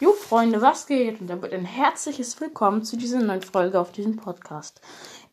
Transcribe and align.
Jo, 0.00 0.12
Freunde, 0.12 0.62
was 0.62 0.86
geht? 0.86 1.20
Und 1.20 1.26
damit 1.26 1.52
ein 1.52 1.64
herzliches 1.64 2.40
Willkommen 2.40 2.84
zu 2.84 2.96
dieser 2.96 3.18
neuen 3.18 3.42
Folge 3.42 3.80
auf 3.80 3.90
diesem 3.90 4.14
Podcast. 4.14 4.80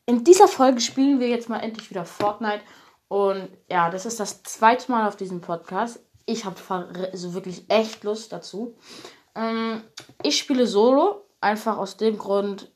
In 0.08 0.24
dieser 0.24 0.48
Folge 0.48 0.82
spielen 0.82 1.20
wir 1.20 1.28
jetzt 1.28 1.50
mal 1.50 1.60
endlich 1.60 1.92
wieder 1.92 2.04
Fortnite. 2.04 2.62
Und 3.08 3.50
ja, 3.70 3.92
das 3.92 4.08
ist 4.08 4.20
das 4.20 4.42
zweite 4.42 4.92
Mal 4.92 5.08
auf 5.08 5.18
diesem 5.18 5.40
Podcast. 5.40 6.00
Ich 6.26 6.46
habe 6.46 6.56
also 7.12 7.36
wirklich 7.36 7.66
echt 7.70 8.04
Lust 8.04 8.34
dazu. 8.34 8.76
Ähm, 9.36 9.84
ich 10.24 10.40
spiele 10.40 10.66
Solo, 10.66 11.28
einfach 11.42 11.78
aus 11.78 11.98
dem 11.98 12.18
Grund, 12.18 12.72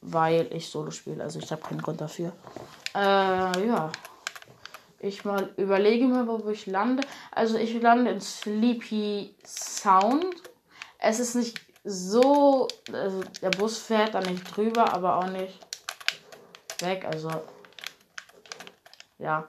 weil 0.00 0.48
ich 0.52 0.68
Solo 0.68 0.92
spiele. 0.92 1.24
Also 1.24 1.40
ich 1.40 1.50
habe 1.50 1.62
keinen 1.62 1.82
Grund 1.82 2.00
dafür. 2.00 2.30
Äh, 2.94 3.66
ja. 3.66 3.90
Ich 5.00 5.24
mal 5.24 5.52
überlege 5.56 6.06
mal, 6.06 6.28
wo 6.28 6.48
ich 6.50 6.66
lande. 6.66 7.02
Also 7.32 7.58
ich 7.58 7.82
lande 7.82 8.12
in 8.12 8.20
Sleepy 8.20 9.34
Sound 9.44 10.51
es 11.02 11.18
ist 11.18 11.34
nicht 11.34 11.60
so. 11.84 12.68
Also 12.92 13.22
der 13.42 13.50
Bus 13.50 13.78
fährt 13.78 14.14
da 14.14 14.20
nicht 14.20 14.56
drüber, 14.56 14.92
aber 14.92 15.16
auch 15.16 15.26
nicht 15.26 15.58
weg. 16.80 17.04
Also. 17.04 17.30
Ja. 19.18 19.48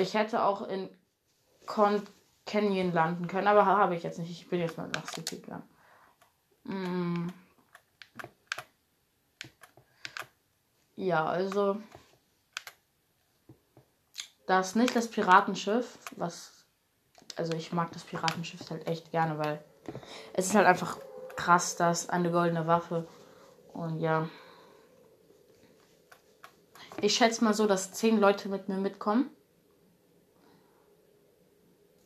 Ich 0.00 0.14
hätte 0.14 0.44
auch 0.44 0.62
in 0.62 0.88
Con 1.66 2.02
Canyon 2.46 2.92
landen 2.92 3.26
können, 3.26 3.48
aber 3.48 3.66
habe 3.66 3.96
ich 3.96 4.02
jetzt 4.02 4.18
nicht. 4.18 4.30
Ich 4.30 4.48
bin 4.48 4.60
jetzt 4.60 4.76
mal 4.76 4.88
nach 4.88 5.08
City 5.08 5.40
gegangen. 5.40 5.68
Mm. 6.64 7.28
Ja, 10.96 11.26
also. 11.26 11.80
Das 14.46 14.68
ist 14.68 14.76
nicht 14.76 14.94
das 14.94 15.10
Piratenschiff, 15.10 15.98
was. 16.12 16.52
Also 17.36 17.54
ich 17.54 17.72
mag 17.72 17.90
das 17.90 18.04
Piratenschiff 18.04 18.70
halt 18.70 18.86
echt 18.86 19.10
gerne, 19.10 19.38
weil 19.38 19.64
es 20.32 20.46
ist 20.46 20.54
halt 20.54 20.66
einfach 20.66 20.98
krass, 21.36 21.76
dass 21.76 22.08
eine 22.08 22.30
goldene 22.30 22.66
Waffe. 22.66 23.06
Und 23.72 24.00
ja. 24.00 24.28
Ich 27.00 27.14
schätze 27.14 27.44
mal 27.44 27.54
so, 27.54 27.66
dass 27.66 27.92
zehn 27.92 28.18
Leute 28.18 28.48
mit 28.48 28.68
mir 28.68 28.76
mitkommen. 28.76 29.30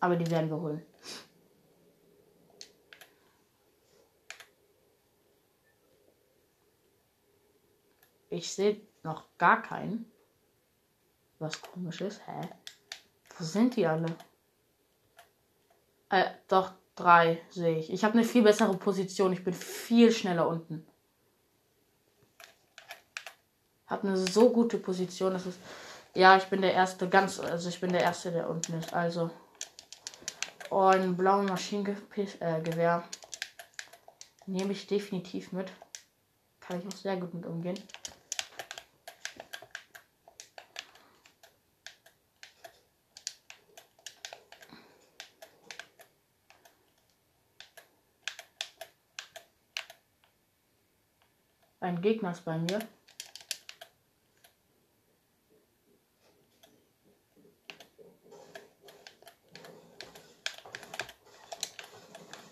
Aber 0.00 0.16
die 0.16 0.30
werden 0.30 0.50
wir 0.50 0.60
holen. 0.60 0.86
Ich 8.30 8.52
sehe 8.52 8.80
noch 9.02 9.24
gar 9.38 9.62
keinen. 9.62 10.10
Was 11.38 11.60
komisch 11.62 12.00
ist. 12.00 12.26
Hä? 12.26 12.48
Wo 13.36 13.44
sind 13.44 13.76
die 13.76 13.86
alle? 13.86 14.16
Äh, 16.10 16.30
doch, 16.48 16.72
Drei 16.98 17.40
sehe 17.48 17.78
ich. 17.78 17.92
Ich 17.92 18.02
habe 18.02 18.14
eine 18.14 18.24
viel 18.24 18.42
bessere 18.42 18.76
Position. 18.76 19.32
Ich 19.32 19.44
bin 19.44 19.54
viel 19.54 20.10
schneller 20.10 20.48
unten. 20.48 20.84
Habe 23.86 24.08
eine 24.08 24.16
so 24.16 24.50
gute 24.50 24.78
Position. 24.78 25.32
Das 25.32 25.46
ist. 25.46 25.60
Ja, 26.14 26.36
ich 26.36 26.46
bin 26.46 26.60
der 26.60 26.74
erste, 26.74 27.08
ganz. 27.08 27.38
Also 27.38 27.68
ich 27.68 27.80
bin 27.80 27.92
der 27.92 28.02
erste, 28.02 28.32
der 28.32 28.50
unten 28.50 28.74
ist. 28.74 28.92
Also. 28.92 29.30
Oh, 30.70 30.86
ein 30.86 31.16
blaues 31.16 31.48
Maschinengewehr. 31.48 33.04
Äh, 33.06 33.18
Nehme 34.46 34.72
ich 34.72 34.88
definitiv 34.88 35.52
mit. 35.52 35.70
Kann 36.58 36.80
ich 36.80 36.86
auch 36.88 36.98
sehr 36.98 37.16
gut 37.16 37.32
mit 37.32 37.46
umgehen. 37.46 37.78
Ein 51.98 52.02
Gegner 52.02 52.30
ist 52.30 52.44
bei 52.44 52.56
mir. 52.56 52.78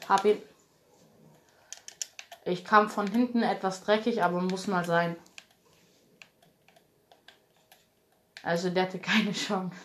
Hab 0.08 0.24
ihn. 0.24 0.42
Ich 2.44 2.64
kam 2.64 2.90
von 2.90 3.06
hinten 3.06 3.44
etwas 3.44 3.84
dreckig, 3.84 4.24
aber 4.24 4.40
muss 4.40 4.66
mal 4.66 4.84
sein. 4.84 5.14
Also 8.42 8.70
der 8.70 8.82
hatte 8.82 8.98
keine 8.98 9.30
Chance. 9.32 9.76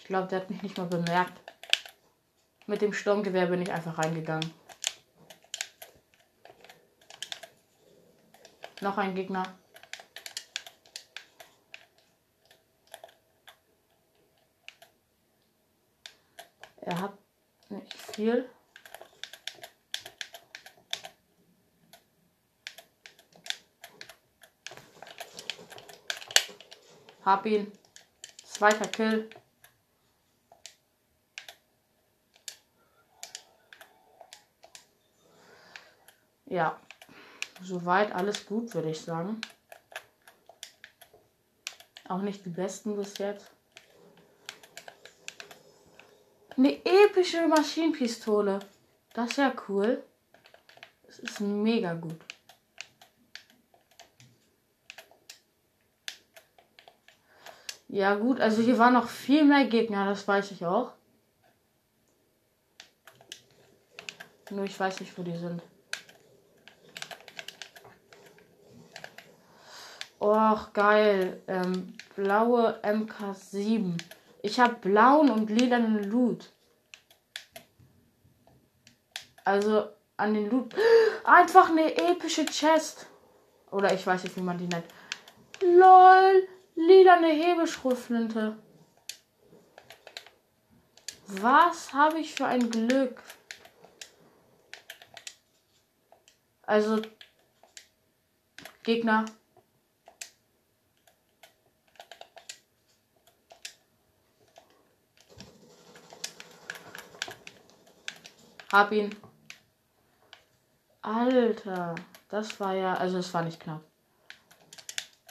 Ich 0.00 0.06
glaube, 0.06 0.26
der 0.26 0.40
hat 0.40 0.50
mich 0.50 0.62
nicht 0.64 0.76
mal 0.76 0.88
bemerkt. 0.88 1.40
Mit 2.66 2.82
dem 2.82 2.92
Sturmgewehr 2.92 3.46
bin 3.46 3.62
ich 3.62 3.70
einfach 3.70 3.96
reingegangen. 3.98 4.57
Noch 8.80 8.96
ein 8.96 9.14
Gegner. 9.14 9.58
Er 16.80 17.00
hat 17.00 17.18
nicht 17.68 17.92
viel. 17.92 18.48
Hab 27.24 27.44
ihn. 27.44 27.70
Zweiter 28.42 28.88
Kill. 28.88 29.28
Ja. 36.46 36.80
Soweit 37.60 38.12
alles 38.12 38.46
gut, 38.46 38.74
würde 38.74 38.90
ich 38.90 39.00
sagen. 39.00 39.40
Auch 42.08 42.22
nicht 42.22 42.44
die 42.44 42.50
besten 42.50 42.96
bis 42.96 43.18
jetzt. 43.18 43.50
Eine 46.56 46.84
epische 46.84 47.46
Maschinenpistole. 47.46 48.60
Das 49.12 49.30
ist 49.30 49.36
ja 49.36 49.52
cool. 49.68 50.02
Das 51.06 51.18
ist 51.18 51.40
mega 51.40 51.94
gut. 51.94 52.18
Ja 57.88 58.14
gut, 58.16 58.40
also 58.40 58.60
hier 58.62 58.78
waren 58.78 58.92
noch 58.92 59.08
viel 59.08 59.44
mehr 59.44 59.64
Gegner, 59.64 60.04
das 60.04 60.28
weiß 60.28 60.50
ich 60.50 60.64
auch. 60.66 60.92
Nur 64.50 64.64
ich 64.64 64.78
weiß 64.78 65.00
nicht, 65.00 65.16
wo 65.16 65.22
die 65.22 65.36
sind. 65.36 65.62
Och, 70.28 70.74
geil. 70.74 71.42
Ähm, 71.46 71.94
blaue 72.14 72.78
MK7. 72.82 73.96
Ich 74.42 74.60
habe 74.60 74.74
blauen 74.74 75.30
und 75.30 75.48
lilanen 75.48 76.04
Loot. 76.04 76.52
Also 79.42 79.88
an 80.18 80.34
den 80.34 80.50
Loot. 80.50 80.74
Einfach 81.24 81.70
eine 81.70 81.96
epische 81.96 82.44
Chest. 82.44 83.06
Oder 83.70 83.94
ich 83.94 84.06
weiß 84.06 84.24
nicht, 84.24 84.36
wie 84.36 84.42
man 84.42 84.58
die 84.58 84.66
nennt. 84.66 84.84
LOL. 85.62 86.46
Lilane 86.74 87.28
Hebeschrotflinte. 87.28 88.58
Was 91.26 91.94
habe 91.94 92.18
ich 92.18 92.34
für 92.34 92.44
ein 92.44 92.68
Glück? 92.70 93.22
Also 96.66 97.00
Gegner 98.82 99.24
Hab 108.70 108.92
ihn. 108.92 109.14
Alter, 111.00 111.94
das 112.28 112.60
war 112.60 112.74
ja, 112.74 112.94
also 112.94 113.18
es 113.18 113.32
war 113.32 113.42
nicht 113.42 113.60
knapp. 113.60 113.82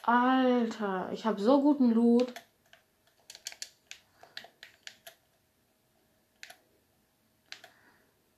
Alter, 0.01 1.12
ich 1.12 1.25
habe 1.25 1.39
so 1.39 1.62
guten 1.62 1.92
Loot. 1.92 2.34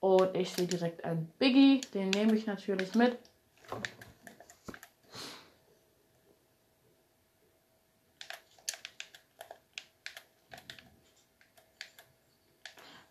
Und 0.02 0.36
ich 0.36 0.52
sehe 0.52 0.68
direkt 0.68 1.04
einen 1.06 1.32
Biggie, 1.40 1.80
den 1.94 2.10
nehme 2.10 2.36
ich 2.36 2.46
natürlich 2.46 2.94
mit. 2.96 3.18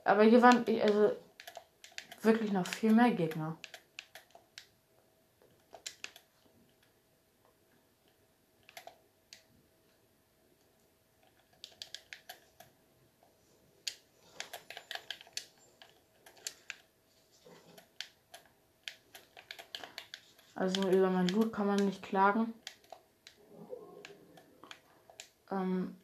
Aber 0.05 0.23
hier 0.25 0.43
waren, 0.43 0.65
also 0.83 1.17
wirklich 2.29 2.53
noch 2.53 2.67
viel 2.67 2.93
mehr 2.93 3.11
Gegner. 3.11 3.57
Also 20.55 20.91
über 20.91 21.09
mein 21.09 21.29
Loot 21.29 21.51
kann 21.53 21.67
man 21.67 21.77
nicht 21.77 22.03
klagen. 22.03 22.53
Ähm, 25.51 25.97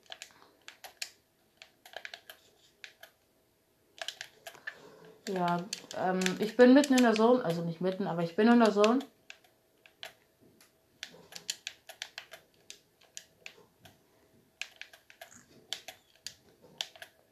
ja, 5.28 5.64
ähm, 5.96 6.20
ich 6.38 6.56
bin 6.56 6.74
mitten 6.74 6.94
in 6.94 7.02
der 7.02 7.14
Zone, 7.14 7.44
also 7.44 7.62
nicht 7.62 7.80
mitten, 7.80 8.06
aber 8.06 8.22
ich 8.22 8.36
bin 8.36 8.48
in 8.48 8.60
der 8.60 8.72
Zone. 8.72 8.98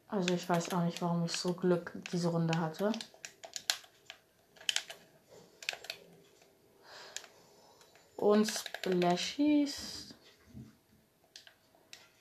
Also 0.07 0.33
ich 0.35 0.47
weiß 0.47 0.73
auch 0.73 0.83
nicht, 0.83 1.01
warum 1.01 1.25
ich 1.25 1.31
so 1.31 1.53
Glück 1.53 1.91
diese 2.11 2.29
Runde 2.29 2.59
hatte. 2.59 2.91
Und 8.15 8.47
Splashies. 8.47 10.13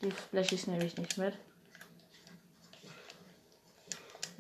Die 0.01 0.11
Splashies 0.11 0.67
nehme 0.67 0.87
ich 0.87 0.97
nicht 0.97 1.19
mit. 1.19 1.35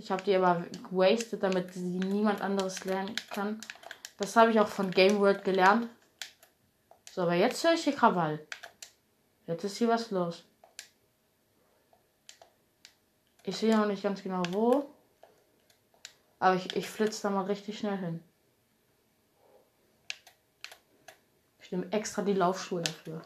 Ich 0.02 0.10
habe 0.10 0.24
die 0.24 0.34
aber 0.34 0.66
wasted, 0.90 1.44
damit 1.44 1.74
sie 1.74 1.80
niemand 1.80 2.40
anderes 2.40 2.84
lernen 2.84 3.14
kann. 3.30 3.60
Das 4.16 4.34
habe 4.34 4.50
ich 4.50 4.58
auch 4.58 4.66
von 4.66 4.90
Game 4.90 5.20
World 5.20 5.44
gelernt. 5.44 5.88
So, 7.12 7.22
aber 7.22 7.34
jetzt 7.34 7.62
höre 7.62 7.74
ich 7.74 7.84
hier 7.84 7.94
Krawall. 7.94 8.44
Jetzt 9.46 9.62
ist 9.62 9.76
hier 9.76 9.86
was 9.86 10.10
los. 10.10 10.44
Ich 13.44 13.56
sehe 13.56 13.76
noch 13.76 13.86
nicht 13.86 14.02
ganz 14.02 14.24
genau 14.24 14.42
wo. 14.50 14.92
Aber 16.40 16.56
ich, 16.56 16.74
ich 16.74 16.90
flitze 16.90 17.22
da 17.22 17.30
mal 17.30 17.44
richtig 17.44 17.78
schnell 17.78 17.96
hin. 17.96 18.24
Ich 21.60 21.70
nehme 21.70 21.92
extra 21.92 22.22
die 22.22 22.34
Laufschuhe 22.34 22.82
dafür. 22.82 23.22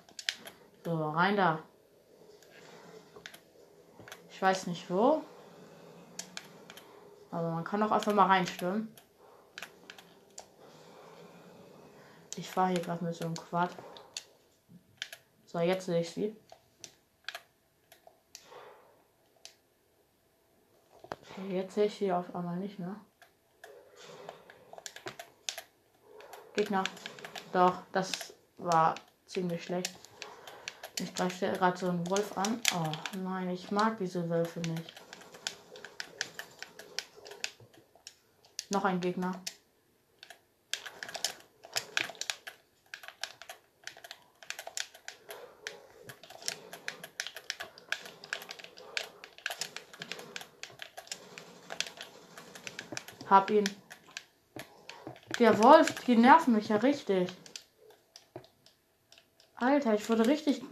So, 0.84 1.08
rein 1.08 1.38
da. 1.38 1.62
Ich 4.28 4.42
weiß 4.42 4.66
nicht 4.66 4.90
wo. 4.90 5.24
Aber 7.30 7.50
man 7.50 7.64
kann 7.64 7.82
auch 7.82 7.90
einfach 7.90 8.14
mal 8.14 8.26
reinstürmen. 8.26 8.94
Ich 12.36 12.48
fahre 12.48 12.72
hier 12.72 12.80
gerade 12.80 13.04
mit 13.04 13.14
so 13.14 13.24
einem 13.24 13.34
Quad. 13.34 13.70
So, 15.46 15.58
jetzt 15.60 15.86
sehe 15.86 16.00
ich 16.00 16.10
sie. 16.10 16.36
Jetzt 21.48 21.74
sehe 21.74 21.86
ich 21.86 21.96
sie 21.96 22.12
auf 22.12 22.34
einmal 22.34 22.56
nicht 22.56 22.78
mehr. 22.78 22.96
Gegner. 26.54 26.84
Doch, 27.52 27.82
das 27.92 28.34
war 28.56 28.94
ziemlich 29.26 29.64
schlecht. 29.64 29.94
Ich 30.98 31.14
greife 31.14 31.52
gerade 31.52 31.76
so 31.76 31.90
einen 31.90 32.08
Wolf 32.08 32.36
an. 32.38 32.60
Oh 32.74 33.18
nein, 33.18 33.50
ich 33.50 33.70
mag 33.70 33.98
diese 33.98 34.28
Wölfe 34.30 34.60
nicht. 34.60 35.05
Noch 38.70 38.84
ein 38.84 39.00
Gegner. 39.00 39.32
Hab 53.28 53.50
ihn. 53.50 53.64
Der 55.38 55.62
Wolf, 55.62 55.94
die 56.04 56.16
nerven 56.16 56.54
mich 56.54 56.68
ja 56.68 56.76
richtig. 56.76 57.28
Alter, 59.56 59.94
ich 59.94 60.08
wurde 60.08 60.26
richtig 60.26 60.62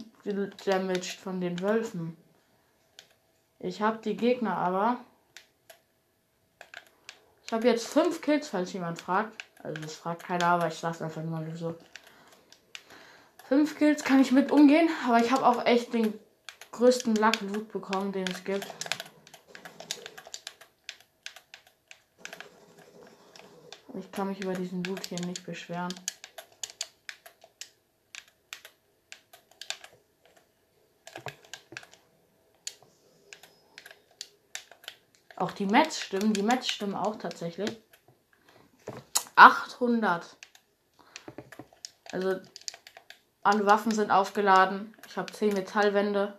damaged 0.65 1.19
von 1.19 1.41
den 1.41 1.59
Wölfen. 1.59 2.15
Ich 3.59 3.81
hab 3.81 4.01
die 4.01 4.15
Gegner 4.15 4.57
aber. 4.57 4.99
Ich 7.55 7.57
habe 7.57 7.69
jetzt 7.69 7.87
fünf 7.87 8.21
Kills, 8.21 8.49
falls 8.49 8.73
jemand 8.73 8.99
fragt. 8.99 9.45
Also 9.63 9.81
das 9.81 9.95
fragt 9.95 10.23
keiner, 10.23 10.47
aber 10.47 10.67
ich 10.67 10.73
sag's 10.73 11.01
einfach 11.01 11.23
nur 11.23 11.41
so. 11.55 11.73
Fünf 13.47 13.77
Kills 13.77 14.03
kann 14.03 14.19
ich 14.19 14.33
mit 14.33 14.51
umgehen, 14.51 14.89
aber 15.07 15.23
ich 15.23 15.31
habe 15.31 15.45
auch 15.45 15.65
echt 15.65 15.93
den 15.93 16.19
größten 16.73 17.15
Luck 17.15 17.39
Loot 17.39 17.71
bekommen, 17.71 18.11
den 18.11 18.27
es 18.27 18.43
gibt. 18.43 18.67
Ich 23.97 24.11
kann 24.11 24.27
mich 24.27 24.43
über 24.43 24.53
diesen 24.53 24.83
Loot 24.83 25.05
hier 25.05 25.21
nicht 25.21 25.45
beschweren. 25.45 25.93
Auch 35.35 35.51
die 35.51 35.65
Mets 35.65 35.99
stimmen. 35.99 36.33
Die 36.33 36.43
Mets 36.43 36.69
stimmen 36.69 36.95
auch 36.95 37.17
tatsächlich. 37.17 37.81
800. 39.35 40.37
Also 42.11 42.39
alle 43.43 43.65
Waffen 43.65 43.91
sind 43.91 44.11
aufgeladen. 44.11 44.95
Ich 45.07 45.17
habe 45.17 45.31
10 45.31 45.53
Metallwände. 45.53 46.37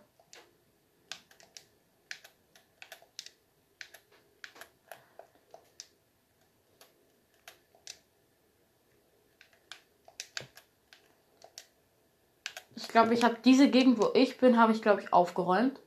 Ich 12.75 12.87
glaube, 12.87 13.13
ich 13.13 13.23
habe 13.23 13.37
diese 13.45 13.69
Gegend, 13.69 13.99
wo 14.01 14.09
ich 14.15 14.39
bin, 14.39 14.57
habe 14.57 14.71
ich, 14.71 14.81
glaube 14.81 15.01
ich, 15.01 15.13
aufgeräumt. 15.13 15.79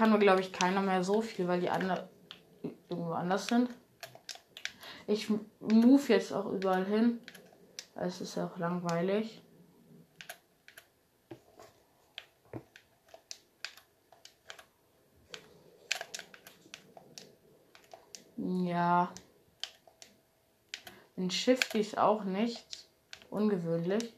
Kann 0.00 0.08
nur, 0.08 0.18
glaube 0.18 0.40
ich, 0.40 0.50
keiner 0.50 0.80
mehr 0.80 1.04
so 1.04 1.20
viel, 1.20 1.46
weil 1.46 1.60
die 1.60 1.68
anderen 1.68 2.08
irgendwo 2.88 3.12
anders 3.12 3.48
sind. 3.48 3.68
Ich 5.06 5.28
move 5.28 6.02
jetzt 6.08 6.32
auch 6.32 6.46
überall 6.46 6.86
hin. 6.86 7.20
Es 7.96 8.22
ist 8.22 8.38
auch 8.38 8.56
langweilig. 8.56 9.42
Ja. 18.38 19.12
Ein 21.18 21.30
Shifty 21.30 21.80
ist 21.80 21.98
auch 21.98 22.24
nichts 22.24 22.88
ungewöhnlich. 23.28 24.14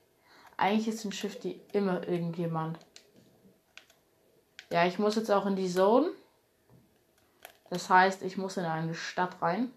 Eigentlich 0.57 0.95
ist 0.95 1.05
ein 1.05 1.11
Shifty 1.11 1.61
immer 1.73 2.07
irgendjemand. 2.07 2.79
Ja, 4.73 4.87
ich 4.87 4.99
muss 4.99 5.17
jetzt 5.17 5.31
auch 5.31 5.45
in 5.45 5.55
die 5.55 5.69
Zone. 5.69 6.09
Das 7.69 7.91
heißt, 7.91 8.23
ich 8.23 8.39
muss 8.39 8.57
in 8.57 8.65
eine 8.65 8.95
Stadt 8.95 9.43
rein. 9.43 9.71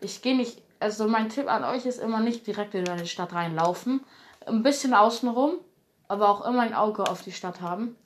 Ich 0.00 0.22
gehe 0.22 0.36
nicht. 0.36 0.62
Also 0.78 1.08
mein 1.08 1.28
Tipp 1.28 1.48
an 1.48 1.64
euch 1.64 1.86
ist 1.86 1.98
immer 1.98 2.20
nicht 2.20 2.46
direkt 2.46 2.76
in 2.76 2.88
eine 2.88 3.06
Stadt 3.06 3.32
reinlaufen. 3.32 4.04
Ein 4.46 4.62
bisschen 4.62 4.94
außenrum, 4.94 5.56
aber 6.06 6.28
auch 6.28 6.46
immer 6.46 6.60
ein 6.60 6.74
Auge 6.74 7.02
auf 7.08 7.22
die 7.22 7.32
Stadt 7.32 7.60
haben. 7.60 7.96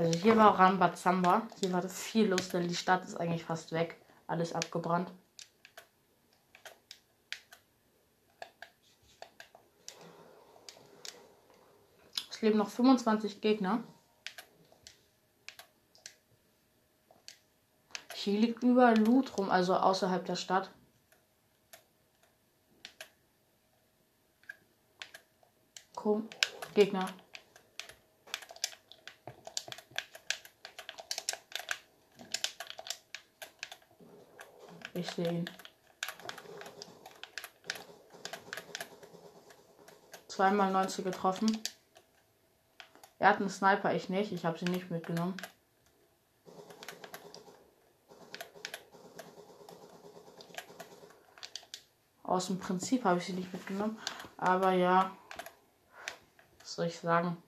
Also 0.00 0.18
hier 0.18 0.34
war 0.34 0.58
Rambazamba. 0.58 1.46
Hier 1.60 1.74
war 1.74 1.82
das 1.82 2.00
viel 2.00 2.28
los, 2.28 2.48
denn 2.48 2.66
die 2.66 2.74
Stadt 2.74 3.04
ist 3.04 3.16
eigentlich 3.16 3.44
fast 3.44 3.70
weg. 3.72 4.00
Alles 4.26 4.54
abgebrannt. 4.54 5.12
Es 12.30 12.40
leben 12.40 12.56
noch 12.56 12.70
25 12.70 13.42
Gegner. 13.42 13.84
Hier 18.14 18.40
liegt 18.40 18.62
überall 18.62 18.96
Loot 18.96 19.36
rum, 19.36 19.50
also 19.50 19.76
außerhalb 19.76 20.24
der 20.24 20.36
Stadt. 20.36 20.70
Komm, 25.94 26.26
Gegner. 26.72 27.06
Ich 35.00 35.10
sehe 35.12 35.32
ihn. 35.32 35.50
Zweimal 40.28 40.70
90 40.70 41.06
getroffen. 41.06 41.58
Er 43.18 43.30
hat 43.30 43.38
einen 43.38 43.48
Sniper, 43.48 43.94
ich 43.94 44.10
nicht. 44.10 44.30
Ich 44.30 44.44
habe 44.44 44.58
sie 44.58 44.66
nicht 44.66 44.90
mitgenommen. 44.90 45.34
Aus 52.22 52.48
dem 52.48 52.58
Prinzip 52.58 53.04
habe 53.04 53.20
ich 53.20 53.24
sie 53.24 53.32
nicht 53.32 53.50
mitgenommen. 53.54 53.98
Aber 54.36 54.72
ja. 54.72 55.12
soll 56.62 56.88
ich 56.88 56.98
sagen? 56.98 57.38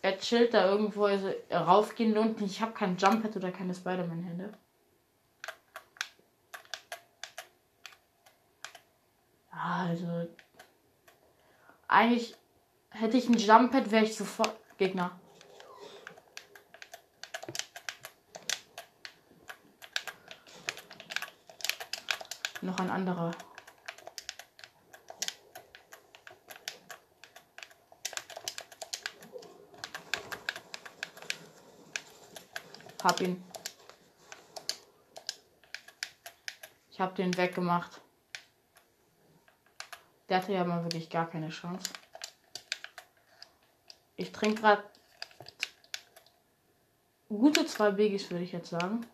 Er 0.00 0.18
chillt 0.18 0.54
da 0.54 0.70
irgendwo, 0.70 1.04
also 1.04 1.30
raufgehen 1.50 2.14
lohnt. 2.14 2.40
Ich 2.40 2.62
habe 2.62 2.72
kein 2.72 2.96
Jump-Pad 2.96 3.36
oder 3.36 3.52
keine 3.52 3.74
Spider-Man-Hände. 3.74 4.54
Also. 9.58 10.28
Eigentlich 11.88 12.36
hätte 12.90 13.16
ich 13.16 13.28
ein 13.28 13.38
Jump-Pad, 13.38 13.90
wäre 13.90 14.04
ich 14.04 14.16
sofort 14.16 14.56
Gegner. 14.76 15.18
Noch 22.60 22.78
ein 22.78 22.90
anderer. 22.90 23.30
Hab 33.02 33.20
ihn. 33.20 33.42
Ich 36.90 37.00
hab 37.00 37.14
den 37.14 37.36
weggemacht. 37.36 38.00
Der 40.28 40.38
hatte 40.38 40.52
ja 40.52 40.64
mal 40.64 40.84
wirklich 40.84 41.08
gar 41.08 41.28
keine 41.28 41.48
Chance. 41.48 41.90
Ich 44.16 44.32
trinke 44.32 44.60
gerade 44.60 44.84
gute 47.28 47.66
zwei 47.66 47.90
Biggies, 47.90 48.30
würde 48.30 48.44
ich 48.44 48.52
jetzt 48.52 48.70
sagen. 48.70 49.06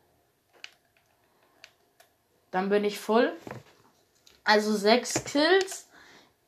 Dann 2.50 2.68
bin 2.68 2.84
ich 2.84 2.98
voll. 2.98 3.36
Also 4.44 4.74
sechs 4.76 5.24
Kills. 5.24 5.88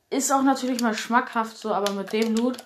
Ist 0.08 0.30
auch 0.30 0.42
natürlich 0.42 0.80
mal 0.80 0.94
schmackhaft 0.94 1.56
so, 1.56 1.74
aber 1.74 1.92
mit 1.92 2.12
dem 2.12 2.36
Loot. 2.36 2.64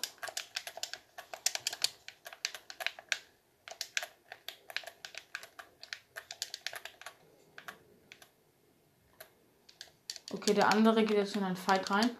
Okay, 10.33 10.50
der 10.61 10.69
andere 10.69 11.07
geht 11.07 11.17
jetzt 11.17 11.37
in 11.37 11.43
einen 11.43 11.57
Fight 11.57 11.91
rein. 11.91 12.11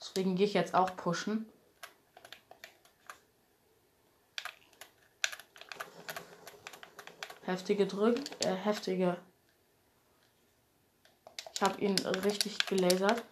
Deswegen 0.00 0.36
gehe 0.36 0.46
ich 0.46 0.54
jetzt 0.54 0.74
auch 0.74 0.96
pushen. 0.96 1.44
Heftige 7.42 7.86
Drück, 7.86 8.18
äh, 8.42 8.54
heftige. 8.54 9.18
Ich 11.52 11.60
habe 11.60 11.78
ihn 11.78 11.98
richtig 11.98 12.64
gelasert. 12.64 13.22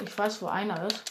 Ich 0.00 0.16
weiß, 0.16 0.40
wo 0.40 0.46
einer 0.46 0.86
ist. 0.86 1.02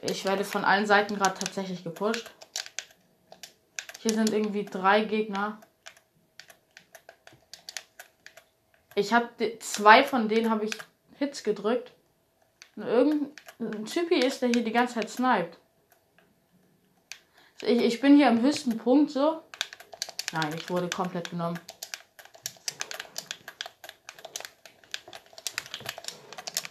Ich 0.00 0.24
werde 0.24 0.44
von 0.44 0.64
allen 0.64 0.86
Seiten 0.86 1.16
gerade 1.16 1.38
tatsächlich 1.38 1.84
gepusht. 1.84 2.30
Hier 4.00 4.14
sind 4.14 4.30
irgendwie 4.30 4.64
drei 4.64 5.04
Gegner. 5.04 5.60
Ich 8.94 9.12
habe 9.12 9.58
zwei 9.60 10.02
von 10.02 10.28
denen 10.28 10.50
habe 10.50 10.64
ich 10.64 10.72
Hits 11.18 11.42
gedrückt. 11.44 11.92
Und 12.76 13.32
irgendein 13.62 13.84
Typi 13.84 14.16
ist, 14.16 14.42
der 14.42 14.48
hier 14.48 14.64
die 14.64 14.72
ganze 14.72 14.94
Zeit 14.94 15.08
sniped. 15.08 15.56
Ich, 17.62 17.78
ich 17.78 18.00
bin 18.00 18.16
hier 18.16 18.28
am 18.28 18.40
höchsten 18.40 18.76
Punkt 18.76 19.10
so. 19.12 19.42
Nein, 20.32 20.52
ich 20.56 20.68
wurde 20.68 20.88
komplett 20.88 21.30
genommen. 21.30 21.58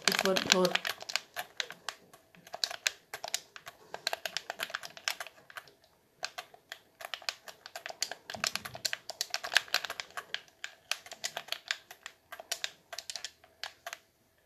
Ich 0.08 0.26
wurde 0.26 0.42
tot. 0.44 0.70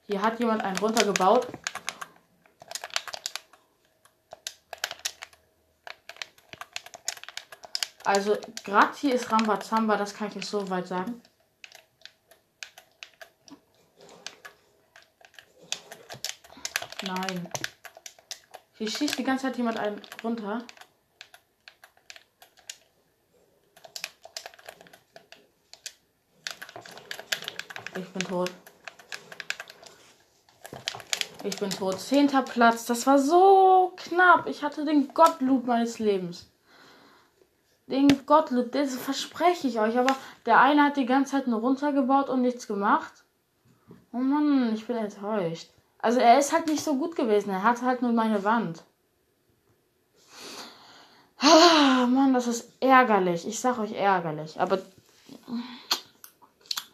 Hier 0.06 0.22
hat 0.22 0.38
jemand 0.38 0.62
einen 0.62 0.78
runtergebaut. 0.78 1.48
Also, 8.06 8.38
gerade 8.62 8.94
hier 8.96 9.14
ist 9.16 9.32
Rambazamba, 9.32 9.96
das 9.96 10.14
kann 10.14 10.28
ich 10.28 10.36
nicht 10.36 10.48
so 10.48 10.70
weit 10.70 10.86
sagen. 10.86 11.20
Nein. 17.02 17.50
Hier 18.74 18.88
schießt 18.88 19.18
die 19.18 19.24
ganze 19.24 19.46
Zeit 19.46 19.56
jemand 19.56 19.80
einen 19.80 20.00
runter. 20.22 20.62
Ich 27.96 28.08
bin 28.12 28.22
tot. 28.22 28.52
Ich 31.42 31.56
bin 31.56 31.70
tot. 31.70 31.98
Zehnter 31.98 32.42
Platz. 32.42 32.86
Das 32.86 33.04
war 33.08 33.18
so 33.18 33.94
knapp. 33.96 34.46
Ich 34.46 34.62
hatte 34.62 34.84
den 34.84 35.12
Gottloop 35.12 35.66
meines 35.66 35.98
Lebens. 35.98 36.46
Den 38.26 38.34
Gottloop, 38.34 38.72
das 38.72 38.96
verspreche 38.96 39.68
ich 39.68 39.78
euch. 39.78 39.96
Aber 39.96 40.16
der 40.46 40.60
eine 40.60 40.84
hat 40.84 40.96
die 40.96 41.06
ganze 41.06 41.32
Zeit 41.32 41.46
nur 41.46 41.60
runtergebaut 41.60 42.28
und 42.28 42.42
nichts 42.42 42.66
gemacht. 42.66 43.24
Oh 44.12 44.18
Mann, 44.18 44.74
ich 44.74 44.86
bin 44.86 44.96
enttäuscht. 44.96 45.70
Also 45.98 46.18
er 46.18 46.38
ist 46.38 46.52
halt 46.52 46.66
nicht 46.66 46.82
so 46.82 46.96
gut 46.96 47.14
gewesen. 47.14 47.50
Er 47.50 47.62
hatte 47.62 47.82
halt 47.82 48.02
nur 48.02 48.12
meine 48.12 48.42
Wand. 48.42 48.82
Ah, 51.38 52.06
Mann, 52.06 52.34
das 52.34 52.48
ist 52.48 52.72
ärgerlich. 52.80 53.46
Ich 53.46 53.60
sag 53.60 53.78
euch 53.78 53.92
ärgerlich. 53.92 54.60
Aber 54.60 54.80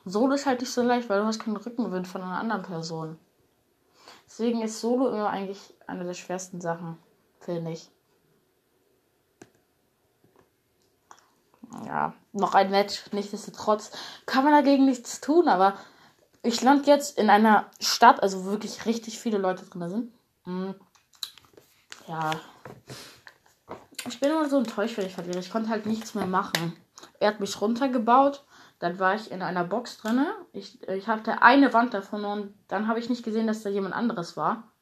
Solo 0.05 0.35
ist 0.35 0.47
halt 0.47 0.61
nicht 0.61 0.73
so 0.73 0.83
leicht, 0.83 1.09
weil 1.09 1.21
du 1.21 1.27
hast 1.27 1.39
keinen 1.39 1.57
Rückenwind 1.57 2.07
von 2.07 2.23
einer 2.23 2.39
anderen 2.39 2.63
Person. 2.63 3.19
Deswegen 4.27 4.63
ist 4.63 4.81
Solo 4.81 5.09
immer 5.09 5.31
eigentlich 5.31 5.61
eine 5.87 6.05
der 6.05 6.15
schwersten 6.15 6.61
Sachen, 6.61 6.99
finde 7.41 7.73
ich. 7.73 7.89
Ja, 11.87 12.15
noch 12.33 12.55
ein 12.55 12.71
Match, 12.71 13.03
nichtsdestotrotz 13.13 13.93
kann 14.27 14.45
man 14.45 14.53
dagegen 14.53 14.85
nichts 14.85 15.21
tun, 15.21 15.49
aber 15.49 15.75
ich 16.43 16.61
lande 16.63 16.87
jetzt 16.87 17.19
in 17.19 17.31
einer 17.31 17.67
Stadt, 17.81 18.23
also 18.23 18.45
wirklich 18.45 18.85
richtig 18.85 19.19
viele 19.19 19.39
Leute 19.39 19.65
drin 19.65 19.89
sind. 19.89 20.13
Hm. 20.45 20.75
Ja. 22.09 22.33
Ich 24.07 24.19
bin 24.19 24.31
immer 24.31 24.49
so 24.49 24.59
enttäuscht, 24.59 24.97
wenn 24.97 25.07
ich 25.07 25.15
verliere. 25.15 25.39
Ich 25.39 25.51
konnte 25.51 25.71
halt 25.71 25.87
nichts 25.87 26.15
mehr 26.15 26.27
machen. 26.27 26.77
Er 27.21 27.29
hat 27.29 27.41
mich 27.41 27.61
runtergebaut 27.61 28.45
dann 28.83 28.99
war 28.99 29.15
ich 29.15 29.31
in 29.31 29.43
einer 29.43 29.63
Box 29.63 29.99
drin. 29.99 30.27
Ich, 30.53 30.83
ich 30.89 31.07
hatte 31.07 31.41
eine 31.41 31.73
Wand 31.73 31.95
davon 31.95 32.25
und 32.25 32.53
dann 32.67 32.89
habe 32.89 32.99
ich 32.99 33.09
nicht 33.09 33.25
gesehen, 33.25 33.47
dass 33.47 33.63
da 33.63 33.71
jemand 33.71 33.95
anderes 33.95 34.37
war. 34.37 34.73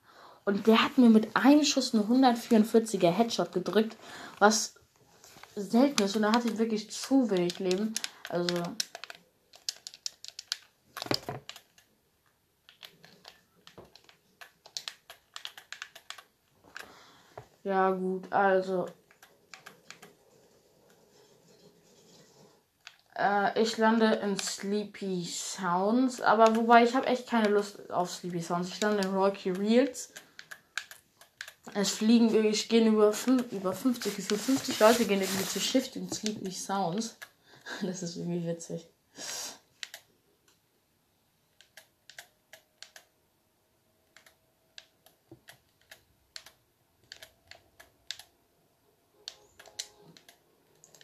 Und 0.46 0.66
der 0.66 0.82
hat 0.82 0.96
mir 0.96 1.10
mit 1.10 1.36
einem 1.36 1.64
Schuss 1.64 1.92
eine 1.92 2.04
144er 2.04 3.10
Headshot 3.10 3.52
gedrückt, 3.52 3.98
was 4.38 4.79
selten 5.56 6.02
ist. 6.02 6.16
Und 6.16 6.22
da 6.22 6.32
hatte 6.32 6.48
ich 6.48 6.58
wirklich 6.58 6.90
zu 6.90 7.30
wenig 7.30 7.58
Leben. 7.58 7.94
Also. 8.28 8.62
Ja, 17.62 17.90
gut, 17.90 18.32
also 18.32 18.86
Äh, 23.20 23.60
ich 23.60 23.76
lande 23.76 24.06
in 24.22 24.38
Sleepy 24.38 25.24
Sounds, 25.24 26.22
aber 26.22 26.56
wobei 26.56 26.84
ich 26.84 26.94
habe 26.94 27.06
echt 27.06 27.28
keine 27.28 27.50
Lust 27.50 27.90
auf 27.90 28.10
Sleepy 28.10 28.40
Sounds. 28.40 28.68
Ich 28.68 28.80
lande 28.80 29.06
in 29.06 29.14
Rocky 29.14 29.50
Reels. 29.50 30.14
Es 31.74 31.90
fliegen 31.90 32.32
wirklich, 32.32 32.68
gehen 32.68 32.88
über, 32.88 33.12
über 33.50 33.72
50, 33.72 34.18
über 34.18 34.38
50 34.38 34.80
Leute 34.80 35.04
gehen 35.04 35.20
irgendwie 35.20 35.46
zu 35.46 35.60
Shift 35.60 35.96
und 35.96 36.12
Sleepy 36.14 36.50
Sounds. 36.50 37.16
Das 37.82 38.02
ist 38.02 38.16
irgendwie 38.16 38.44
witzig. 38.46 38.88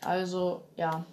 Also, 0.00 0.62
ja. 0.76 1.04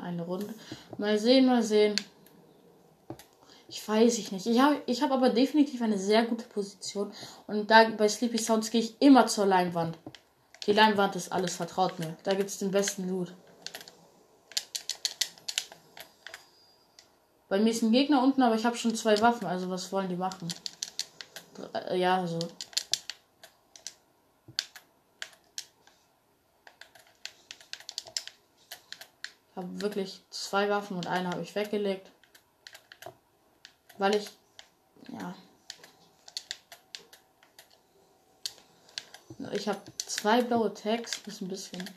Mal 0.00 0.08
eine 0.08 0.22
Runde. 0.22 0.54
Mal 0.98 1.18
sehen, 1.18 1.46
mal 1.46 1.62
sehen. 1.62 1.96
Ich 3.68 3.86
weiß 3.86 4.18
ich 4.18 4.32
nicht. 4.32 4.46
Ich 4.46 4.58
habe 4.58 4.82
ich 4.86 5.02
hab 5.02 5.12
aber 5.12 5.30
definitiv 5.30 5.80
eine 5.82 5.98
sehr 5.98 6.24
gute 6.24 6.44
Position. 6.44 7.12
Und 7.46 7.70
da 7.70 7.88
bei 7.90 8.08
Sleepy 8.08 8.38
Sounds 8.38 8.70
gehe 8.70 8.80
ich 8.80 9.00
immer 9.00 9.26
zur 9.26 9.46
Leinwand. 9.46 9.96
Die 10.66 10.72
Leinwand 10.72 11.16
ist 11.16 11.32
alles, 11.32 11.56
vertraut 11.56 11.98
mir. 11.98 12.16
Da 12.24 12.34
gibt 12.34 12.50
es 12.50 12.58
den 12.58 12.70
besten 12.70 13.08
Loot. 13.08 13.32
Bei 17.48 17.58
mir 17.58 17.70
ist 17.70 17.82
ein 17.82 17.92
Gegner 17.92 18.22
unten, 18.22 18.42
aber 18.42 18.54
ich 18.54 18.64
habe 18.64 18.76
schon 18.76 18.94
zwei 18.94 19.20
Waffen. 19.20 19.46
Also 19.46 19.70
was 19.70 19.90
wollen 19.92 20.08
die 20.08 20.16
machen? 20.16 20.48
Äh, 21.74 21.98
ja, 21.98 22.26
so. 22.26 22.38
Habe 29.60 29.80
wirklich 29.82 30.22
zwei 30.30 30.68
Waffen 30.70 30.96
und 30.96 31.06
eine 31.06 31.28
habe 31.28 31.42
ich 31.42 31.54
weggelegt. 31.54 32.10
Weil 33.98 34.14
ich. 34.16 34.30
Ja. 35.08 35.34
Ich 39.52 39.68
habe 39.68 39.80
zwei 40.04 40.42
blaue 40.42 40.72
Tags, 40.74 41.20
was 41.26 41.40
ein 41.40 41.48
bisschen 41.48 41.88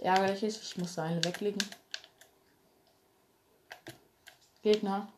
ärgerlich 0.00 0.42
ist. 0.42 0.62
Ich 0.62 0.76
musste 0.76 1.02
eine 1.02 1.22
weglegen. 1.24 1.62
Gegner. 4.62 5.08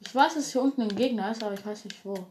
Ich 0.00 0.14
weiß, 0.14 0.34
dass 0.34 0.52
hier 0.52 0.62
unten 0.62 0.82
ein 0.82 0.94
Gegner 0.94 1.32
ist, 1.32 1.42
aber 1.42 1.54
ich 1.54 1.64
weiß 1.64 1.84
nicht 1.86 2.04
wo. 2.04 2.26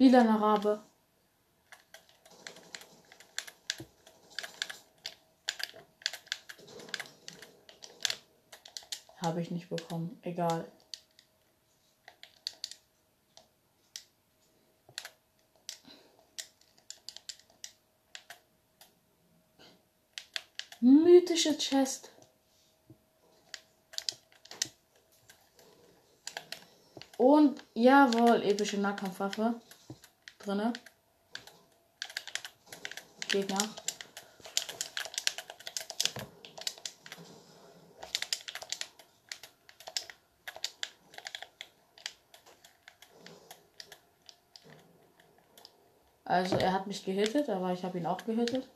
Lila 0.00 0.22
Rabe. 0.22 0.82
Habe 9.18 9.42
ich 9.42 9.50
nicht 9.50 9.68
bekommen. 9.68 10.18
Egal. 10.22 10.72
Mythische 20.80 21.58
Chest. 21.58 22.10
Und 27.18 27.62
jawohl, 27.74 28.42
epische 28.44 28.78
Nahkampfwaffe. 28.78 29.60
Drinne. 30.44 30.72
Gegner. 33.28 33.58
Also 46.24 46.56
er 46.56 46.72
hat 46.72 46.86
mich 46.86 47.04
gehittet, 47.04 47.48
aber 47.48 47.72
ich 47.72 47.84
habe 47.84 47.98
ihn 47.98 48.06
auch 48.06 48.24
gehittet. 48.24 48.68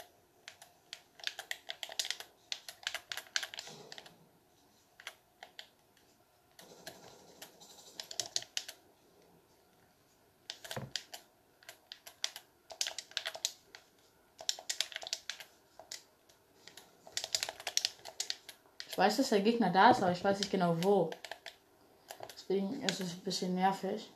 Weiß, 19.05 19.19
dass 19.19 19.29
der 19.29 19.41
Gegner 19.41 19.71
da 19.71 19.91
ist, 19.91 20.03
aber 20.03 20.13
ich 20.13 20.25
weiß 20.25 20.39
nicht 20.39 20.51
genau 20.51 20.77
wo. 20.83 21.11
Deswegen 22.33 22.83
ist 22.83 23.01
es 23.01 23.13
ein 23.13 23.21
bisschen 23.21 23.55
nervig. 23.55 24.11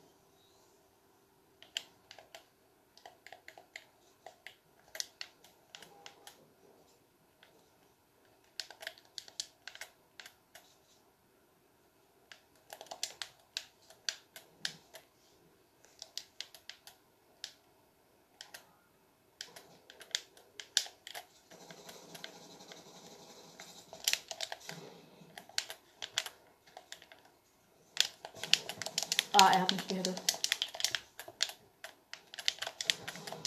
Ah, 29.32 29.50
er 29.52 29.60
hat 29.62 29.72
mich 29.72 29.86
gehittet. 29.88 30.20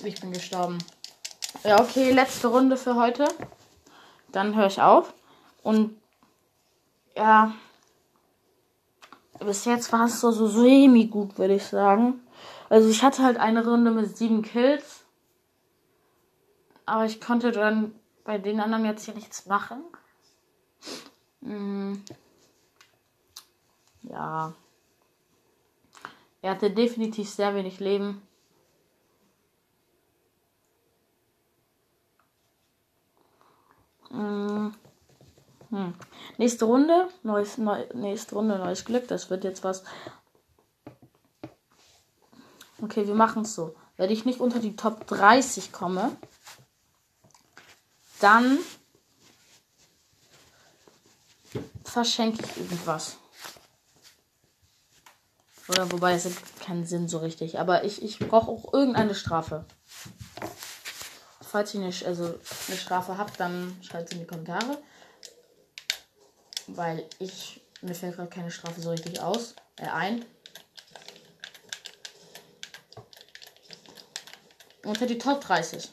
Ich 0.04 0.20
bin 0.20 0.32
gestorben. 0.32 0.78
Ja, 1.64 1.80
okay, 1.80 2.12
letzte 2.12 2.48
Runde 2.48 2.78
für 2.78 2.96
heute. 2.96 3.28
Dann 4.32 4.56
höre 4.56 4.68
ich 4.68 4.82
auf. 4.82 5.14
Und 5.64 6.00
ja, 7.16 7.54
bis 9.40 9.66
jetzt 9.66 9.92
war 9.92 10.06
es 10.06 10.22
so, 10.22 10.32
so 10.32 10.48
semi 10.48 11.08
gut, 11.08 11.38
würde 11.38 11.56
ich 11.56 11.66
sagen. 11.66 12.22
Also 12.70 12.90
ich 12.90 13.04
hatte 13.04 13.24
halt 13.24 13.38
eine 13.38 13.66
Runde 13.66 13.92
mit 13.92 14.18
sieben 14.18 14.42
Kills. 14.42 15.04
Aber 16.86 17.06
ich 17.06 17.22
konnte 17.22 17.52
dann 17.52 17.94
bei 18.24 18.38
den 18.38 18.60
anderen 18.60 18.86
jetzt 18.86 19.06
hier 19.06 19.14
nichts 19.14 19.46
machen. 19.46 19.84
Hm. 21.44 22.04
Ja. 24.04 24.54
Er 26.42 26.52
hatte 26.52 26.72
definitiv 26.72 27.30
sehr 27.30 27.54
wenig 27.56 27.80
Leben. 27.80 28.22
Hm. 34.10 34.74
Hm. 35.70 35.94
Nächste 36.38 36.66
Runde, 36.66 37.08
neues, 37.24 37.58
neu, 37.58 37.86
nächste 37.94 38.36
Runde, 38.36 38.58
neues 38.58 38.86
Glück. 38.86 39.08
Das 39.08 39.30
wird 39.30 39.44
jetzt 39.44 39.64
was. 39.64 39.84
Okay, 42.82 43.08
wir 43.08 43.14
machen 43.14 43.44
es 43.44 43.56
so. 43.56 43.76
Wenn 43.96 44.10
ich 44.10 44.26
nicht 44.26 44.40
unter 44.40 44.60
die 44.60 44.76
Top 44.76 45.06
30 45.08 45.72
komme, 45.72 46.18
dann 48.20 48.58
verschenke 51.84 52.44
ich 52.44 52.58
irgendwas. 52.58 53.18
Oder 55.72 55.90
wobei 55.90 56.14
es 56.16 56.28
keinen 56.60 56.86
Sinn 56.86 57.08
so 57.08 57.20
richtig. 57.20 57.58
Aber 57.58 57.86
ich, 57.86 58.04
ich 58.04 58.20
brauche 58.20 58.52
auch 58.52 58.74
irgendeine 58.74 59.16
Strafe. 59.16 59.64
Falls 61.40 61.74
ihr 61.74 61.80
nicht, 61.80 62.06
also 62.06 62.38
eine 62.68 62.78
Strafe 62.78 63.18
habt, 63.18 63.40
dann 63.40 63.78
schreibt 63.82 64.10
es 64.10 64.12
in 64.12 64.20
die 64.20 64.28
Kommentare. 64.28 64.78
Weil 66.68 67.06
ich, 67.20 67.62
mir 67.82 67.96
fällt 67.96 68.18
gerade 68.18 68.30
keine 68.30 68.52
Strafe 68.52 68.82
so 68.82 68.90
richtig 68.90 69.22
aus. 69.22 69.56
Äh, 69.78 69.88
ein. 69.88 70.26
Unter 74.84 75.06
die 75.06 75.20
Top 75.20 75.40
30. 75.40 75.90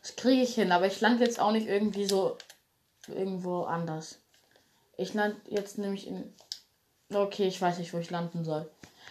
Das 0.00 0.16
kriege 0.16 0.42
ich 0.42 0.54
hin, 0.54 0.72
aber 0.72 0.86
ich 0.86 1.02
lande 1.02 1.24
jetzt 1.24 1.40
auch 1.40 1.52
nicht 1.52 1.66
irgendwie 1.66 2.06
so 2.06 2.38
irgendwo 3.06 3.64
anders. 3.64 4.18
Ich 4.96 5.12
lande 5.12 5.38
jetzt 5.50 5.76
nämlich 5.76 6.06
in 6.06 6.34
Okay, 7.12 7.48
ich 7.48 7.60
weiß 7.60 7.78
nicht, 7.78 7.92
wo 7.94 7.98
ich 7.98 8.10
landen 8.10 8.44
soll. 8.44 8.70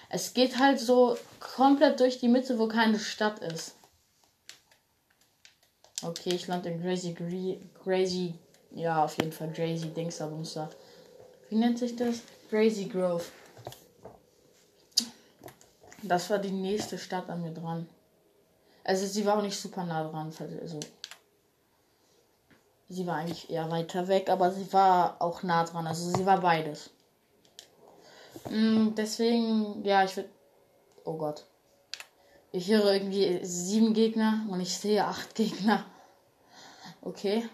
Es 0.10 0.34
geht 0.34 0.60
halt 0.60 0.80
so 0.80 1.18
komplett 1.40 2.00
durch 2.00 2.20
die 2.20 2.28
Mitte, 2.28 2.60
wo 2.60 2.68
keine 2.68 3.00
Stadt 3.00 3.40
ist. 3.40 3.76
Okay, 6.04 6.30
ich 6.36 6.48
lande 6.48 6.70
in 6.70 6.82
Crazy 6.82 7.16
Crazy. 7.84 8.36
Ja, 8.72 9.04
auf 9.04 9.18
jeden 9.18 9.32
Fall 9.32 9.52
Crazy 9.52 9.90
Dingsabumster. 9.90 10.70
Wie 11.50 11.56
nennt 11.56 11.80
sich 11.80 11.96
das? 11.96 12.22
Crazy 12.50 12.86
Grove. 12.86 13.26
Das 16.04 16.30
war 16.30 16.38
die 16.38 16.52
nächste 16.52 16.98
Stadt 16.98 17.30
an 17.30 17.42
mir 17.42 17.52
dran. 17.54 17.90
Also 18.84 19.06
sie 19.08 19.26
war 19.26 19.38
auch 19.38 19.42
nicht 19.42 19.60
super 19.60 19.84
nah 19.84 20.08
dran. 20.08 20.32
Also 20.62 20.80
Sie 22.90 23.06
war 23.06 23.18
eigentlich 23.18 23.50
eher 23.50 23.70
weiter 23.70 24.08
weg, 24.08 24.30
aber 24.30 24.52
sie 24.52 24.72
war 24.72 25.22
auch 25.22 25.44
nah 25.44 25.66
dran. 25.66 25.88
Also 25.88 26.10
sie 26.10 26.26
war 26.26 26.40
beides. 26.40 26.90
Mm, 28.50 28.96
deswegen, 28.96 29.84
ja, 29.84 30.04
ich 30.04 30.16
würde. 30.16 30.30
Oh 31.04 31.18
Gott. 31.18 31.46
Ich 32.52 32.70
höre 32.70 32.94
irgendwie 32.94 33.40
sieben 33.44 33.94
Gegner 33.94 34.46
und 34.50 34.60
ich 34.60 34.78
sehe 34.78 35.06
acht 35.06 35.36
Gegner. 35.36 35.86
Okay. 37.02 37.48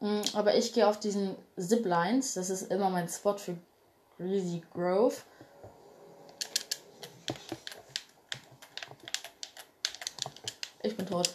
Mm, 0.00 0.22
aber 0.34 0.54
ich 0.56 0.72
gehe 0.72 0.86
auf 0.86 0.98
diesen 0.98 1.36
Ziplines. 1.56 2.34
Das 2.34 2.50
ist 2.50 2.70
immer 2.70 2.90
mein 2.90 3.08
Spot 3.08 3.36
für 3.36 3.56
Greasy 4.18 4.62
Grove. 4.72 5.16
Ich 10.82 10.96
bin 10.96 11.06
tot. 11.06 11.30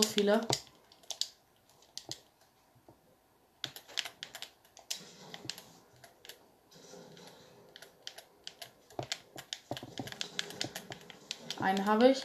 So 0.00 0.08
viele. 0.08 0.40
Einen 11.58 11.84
habe 11.84 12.10
ich. 12.10 12.22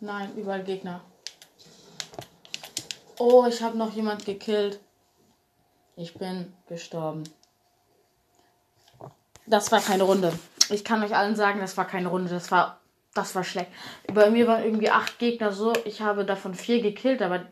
Nein, 0.00 0.34
überall 0.36 0.64
Gegner. 0.64 1.04
Oh, 3.18 3.46
ich 3.46 3.62
habe 3.62 3.76
noch 3.76 3.92
jemand 3.94 4.24
gekillt. 4.24 4.80
Ich 5.98 6.14
bin 6.14 6.52
gestorben. 6.68 7.24
Das 9.46 9.72
war 9.72 9.80
keine 9.80 10.04
Runde. 10.04 10.32
Ich 10.70 10.84
kann 10.84 11.02
euch 11.02 11.16
allen 11.16 11.34
sagen, 11.34 11.58
das 11.58 11.76
war 11.76 11.86
keine 11.88 12.06
Runde. 12.06 12.30
Das 12.30 12.52
war, 12.52 12.78
das 13.14 13.34
war 13.34 13.42
schlecht. 13.42 13.68
Bei 14.06 14.30
mir 14.30 14.46
waren 14.46 14.62
irgendwie 14.62 14.90
acht 14.90 15.18
Gegner 15.18 15.50
so. 15.50 15.72
Ich 15.84 16.00
habe 16.00 16.24
davon 16.24 16.54
vier 16.54 16.80
gekillt, 16.82 17.20
aber 17.20 17.46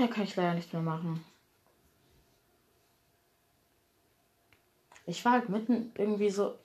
da 0.00 0.06
kann 0.06 0.24
ich 0.24 0.36
leider 0.36 0.54
nichts 0.54 0.72
mehr 0.72 0.80
machen. 0.80 1.22
Ich 5.04 5.22
war 5.26 5.32
halt 5.32 5.50
mitten 5.50 5.92
irgendwie 5.98 6.30
so. 6.30 6.58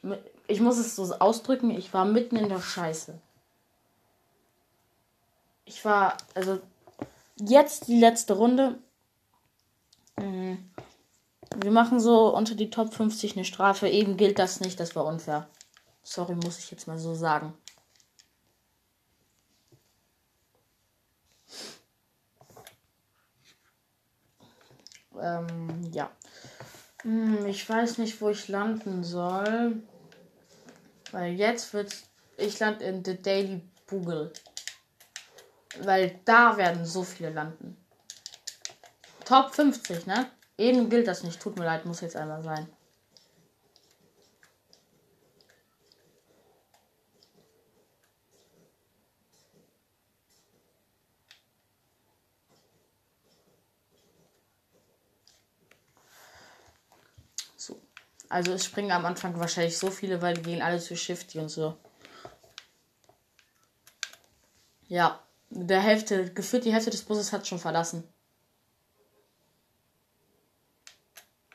Ich 0.48 0.62
muss 0.62 0.78
es 0.78 0.96
so 0.96 1.14
ausdrücken, 1.16 1.72
ich 1.72 1.94
war 1.94 2.06
mitten 2.06 2.38
in 2.38 2.48
der 2.48 2.62
Scheiße. 2.62 3.20
Ich 5.66 5.84
war, 5.84 6.16
also 6.36 6.62
jetzt 7.40 7.88
die 7.88 8.00
letzte 8.00 8.34
Runde. 8.34 8.80
Mhm. 10.18 10.72
Wir 11.56 11.72
machen 11.72 12.00
so 12.00 12.36
unter 12.36 12.56
die 12.56 12.70
Top 12.70 12.94
50 12.94 13.36
eine 13.36 13.46
Strafe. 13.46 13.88
Eben 13.88 14.18
gilt 14.18 14.40
das 14.40 14.60
nicht, 14.60 14.80
das 14.80 14.96
war 14.96 15.06
unfair. 15.06 15.48
Sorry, 16.04 16.36
muss 16.36 16.60
ich 16.60 16.72
jetzt 16.72 16.88
mal 16.88 17.00
so 17.00 17.16
sagen. 17.16 17.54
Ähm, 25.20 25.92
ja. 25.92 26.12
Hm, 27.02 27.46
ich 27.46 27.68
weiß 27.68 27.98
nicht, 27.98 28.22
wo 28.22 28.30
ich 28.30 28.48
landen 28.48 29.04
soll. 29.04 29.82
Weil 31.12 31.34
jetzt 31.34 31.74
wird. 31.74 31.96
Ich 32.38 32.60
lande 32.60 32.86
in 32.86 33.04
The 33.04 33.20
Daily 33.20 33.62
Bugle. 33.88 34.32
Weil 35.82 36.20
da 36.26 36.58
werden 36.58 36.86
so 36.86 37.04
viele 37.04 37.30
landen. 37.30 37.78
Top 39.26 39.54
50, 39.54 40.08
ne? 40.08 40.32
Eben 40.58 40.90
gilt 40.90 41.08
das 41.08 41.24
nicht. 41.24 41.40
Tut 41.40 41.58
mir 41.58 41.66
leid, 41.66 41.86
muss 41.86 42.02
jetzt 42.02 42.16
einmal 42.16 42.42
sein. 42.42 42.68
So. 57.56 57.80
Also 58.30 58.54
es 58.54 58.66
springen 58.66 58.92
am 58.92 59.06
Anfang 59.06 59.40
wahrscheinlich 59.40 59.78
so 59.78 59.92
viele, 59.92 60.22
weil 60.22 60.36
die 60.36 60.42
gehen 60.42 60.62
alle 60.62 60.80
zu 60.80 60.96
Shifty 60.96 61.40
und 61.40 61.50
so. 61.50 61.78
Ja 64.88 65.27
der 65.50 65.82
Hälfte, 65.82 66.32
gefühlt 66.34 66.66
die 66.66 66.74
Hälfte 66.74 66.92
des 66.92 67.04
Busses 67.04 67.32
hat 67.32 67.48
schon 67.48 67.60
verlassen. 67.60 68.04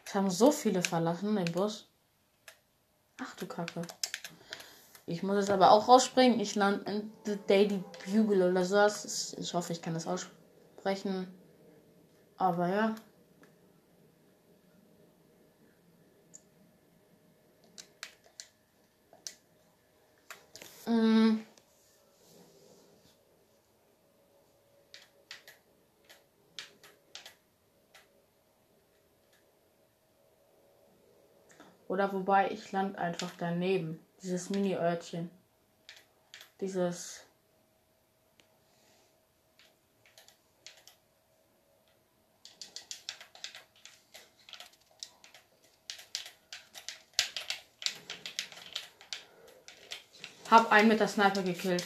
Es 0.05 0.15
haben 0.15 0.31
so 0.31 0.53
viele 0.53 0.83
verlassen, 0.83 1.37
den 1.37 1.53
Bus. 1.53 1.89
Ach 3.19 3.35
du 3.37 3.47
Kacke. 3.47 3.83
Ich 5.07 5.23
muss 5.23 5.37
jetzt 5.37 5.51
aber 5.51 5.71
auch 5.71 5.89
rausspringen. 5.89 6.39
Ich 6.41 6.55
lande 6.55 6.91
in 6.91 7.13
The 7.25 7.39
Daily 7.47 7.83
Bugle 8.07 8.51
oder 8.51 8.65
sowas. 8.65 9.35
Ich 9.39 9.55
hoffe, 9.55 9.73
ich 9.73 9.83
kann 9.83 9.95
das 9.95 10.07
aussprechen. 10.07 11.29
Aber 12.37 12.69
ja. 12.69 12.95
Mm. 20.87 21.41
Oder 31.93 32.11
wobei 32.15 32.51
ich 32.51 32.73
land 32.73 32.97
einfach 32.97 33.31
daneben. 33.37 34.01
Dieses 34.23 34.49
Mini-Örtchen. 34.49 35.31
Dieses. 36.59 37.27
Hab 50.51 50.73
einen 50.73 50.89
mit 50.89 50.99
der 50.99 51.09
Sniper 51.09 51.43
gekillt. 51.43 51.85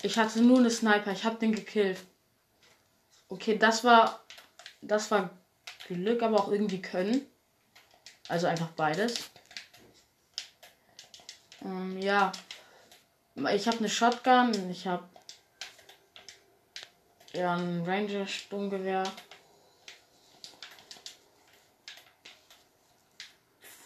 Ich 0.00 0.16
hatte 0.16 0.40
nur 0.40 0.60
eine 0.60 0.70
Sniper. 0.70 1.12
Ich 1.12 1.24
hab 1.24 1.38
den 1.40 1.52
gekillt. 1.52 1.98
Okay, 3.28 3.58
das 3.58 3.84
war. 3.84 4.24
Das 4.80 5.10
war 5.10 5.28
Glück, 5.88 6.22
aber 6.22 6.40
auch 6.40 6.50
irgendwie 6.50 6.80
Können. 6.80 7.26
Also 8.30 8.46
einfach 8.46 8.68
beides. 8.76 9.28
Ähm, 11.64 11.98
ja. 12.00 12.30
Ich 13.52 13.66
habe 13.66 13.78
eine 13.78 13.88
Shotgun. 13.88 14.70
Ich 14.70 14.86
habe 14.86 15.08
ja 17.32 17.56
ein 17.56 17.82
Ranger 17.84 18.28
Sturmgewehr. 18.28 19.02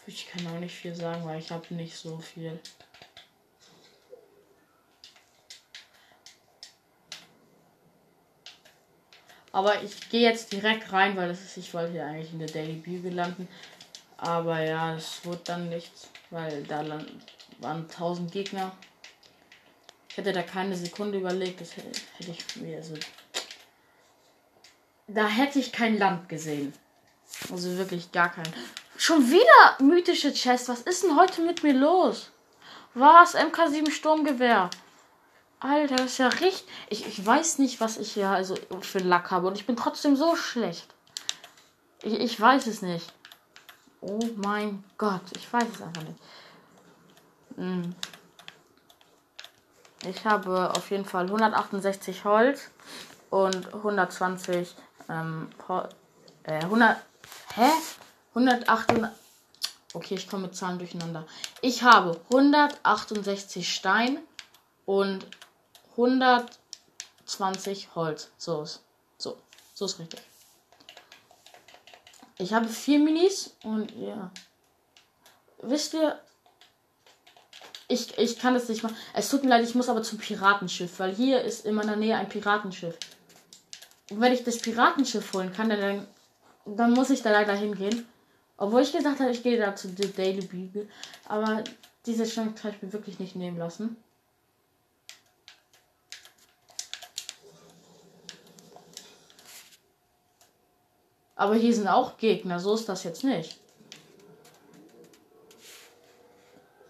Ich 0.05 0.27
kann 0.27 0.45
auch 0.45 0.59
nicht 0.59 0.75
viel 0.75 0.93
sagen, 0.93 1.25
weil 1.25 1.39
ich 1.39 1.49
habe 1.49 1.73
nicht 1.73 1.97
so 1.97 2.19
viel. 2.19 2.59
Aber 9.51 9.81
ich 9.81 10.09
gehe 10.09 10.21
jetzt 10.21 10.51
direkt 10.51 10.91
rein, 10.91 11.17
weil 11.17 11.29
das 11.29 11.41
ist, 11.41 11.57
ich 11.57 11.73
wollte 11.73 11.95
ja 11.95 12.05
eigentlich 12.05 12.31
in 12.31 12.39
der 12.39 12.49
Daily 12.49 12.73
Bibel 12.73 13.11
landen. 13.11 13.47
Aber 14.17 14.61
ja, 14.61 14.95
es 14.95 15.25
wurde 15.25 15.41
dann 15.43 15.69
nichts, 15.69 16.09
weil 16.29 16.63
da 16.63 16.83
waren 17.59 17.81
1000 17.89 18.31
Gegner. 18.31 18.71
Ich 20.09 20.17
hätte 20.17 20.31
da 20.31 20.43
keine 20.43 20.75
Sekunde 20.75 21.17
überlegt, 21.17 21.59
das 21.59 21.75
hätte, 21.75 21.91
ich 22.19 22.55
mir 22.55 22.81
so. 22.81 22.93
Da 25.07 25.27
hätte 25.27 25.59
ich 25.59 25.71
kein 25.71 25.97
Land 25.97 26.29
gesehen. 26.29 26.73
Also 27.51 27.77
wirklich 27.77 28.11
gar 28.11 28.31
kein. 28.31 28.47
Schon 28.97 29.29
wieder 29.29 29.83
mythische 29.83 30.33
Chest. 30.33 30.69
Was 30.69 30.81
ist 30.81 31.03
denn 31.03 31.17
heute 31.17 31.41
mit 31.41 31.63
mir 31.63 31.73
los? 31.73 32.31
Was? 32.93 33.35
MK7 33.35 33.91
Sturmgewehr. 33.91 34.69
Alter, 35.59 35.97
das 35.97 36.13
ist 36.13 36.17
ja 36.19 36.29
richtig. 36.29 36.65
Ich, 36.89 37.05
ich 37.05 37.25
weiß 37.25 37.59
nicht, 37.59 37.81
was 37.81 37.97
ich 37.97 38.13
hier 38.13 38.29
also 38.29 38.55
für 38.81 38.99
Lack 38.99 39.31
habe. 39.31 39.47
Und 39.47 39.57
ich 39.57 39.65
bin 39.65 39.75
trotzdem 39.75 40.15
so 40.15 40.35
schlecht. 40.35 40.87
Ich, 42.03 42.13
ich 42.13 42.39
weiß 42.39 42.67
es 42.67 42.81
nicht. 42.81 43.11
Oh 44.07 44.19
mein 44.35 44.83
Gott, 44.99 45.23
ich 45.35 45.51
weiß 45.51 45.65
es 45.73 45.81
einfach 45.81 46.03
nicht. 46.03 46.19
Hm. 47.55 47.95
Ich 50.07 50.23
habe 50.25 50.71
auf 50.75 50.91
jeden 50.91 51.05
Fall 51.05 51.25
168 51.25 52.23
Holz 52.23 52.69
und 53.31 53.73
120 53.73 54.75
ähm, 55.09 55.49
äh, 56.43 56.59
100 56.59 56.97
hä 57.55 57.71
108 58.35 58.93
Okay, 59.95 60.15
ich 60.15 60.29
komme 60.29 60.43
mit 60.43 60.55
Zahlen 60.55 60.77
durcheinander. 60.77 61.25
Ich 61.61 61.81
habe 61.81 62.21
168 62.29 63.73
Stein 63.73 64.19
und 64.85 65.25
120 65.91 67.95
Holz. 67.95 68.29
So 68.37 68.61
ist 68.61 68.83
so, 69.17 69.37
so 69.73 69.85
ist 69.85 69.97
richtig. 69.97 70.21
Ich 72.37 72.53
habe 72.53 72.67
vier 72.67 72.99
Minis 72.99 73.55
und 73.63 73.91
ja. 73.95 74.31
Wisst 75.61 75.93
ihr, 75.93 76.19
ich, 77.87 78.17
ich 78.17 78.39
kann 78.39 78.53
das 78.53 78.67
nicht 78.67 78.83
machen. 78.83 78.97
Es 79.13 79.29
tut 79.29 79.43
mir 79.43 79.49
leid, 79.49 79.63
ich 79.63 79.75
muss 79.75 79.89
aber 79.89 80.03
zum 80.03 80.17
Piratenschiff, 80.17 80.99
weil 80.99 81.13
hier 81.13 81.41
ist 81.41 81.65
in 81.65 81.75
meiner 81.75 81.95
Nähe 81.95 82.15
ein 82.17 82.29
Piratenschiff. 82.29 82.97
Und 84.09 84.21
wenn 84.21 84.33
ich 84.33 84.43
das 84.43 84.59
Piratenschiff 84.59 85.33
holen 85.33 85.53
kann, 85.53 85.69
dann, 85.69 86.07
dann 86.65 86.93
muss 86.93 87.09
ich 87.09 87.21
da 87.21 87.31
leider 87.31 87.53
hingehen. 87.53 88.05
Obwohl 88.57 88.81
ich 88.81 88.91
gesagt 88.91 89.19
habe, 89.19 89.31
ich 89.31 89.43
gehe 89.43 89.57
da 89.57 89.75
zu 89.75 89.89
The 89.89 90.11
Daily 90.11 90.45
Beagle. 90.45 90.87
Aber 91.27 91.63
diese 92.05 92.25
Chance 92.25 92.55
kann 92.61 92.71
ich 92.71 92.81
mir 92.81 92.93
wirklich 92.93 93.19
nicht 93.19 93.35
nehmen 93.35 93.57
lassen. 93.57 93.97
Aber 101.35 101.55
hier 101.55 101.73
sind 101.73 101.87
auch 101.87 102.17
Gegner, 102.17 102.59
so 102.59 102.75
ist 102.75 102.87
das 102.87 103.03
jetzt 103.03 103.23
nicht. 103.23 103.59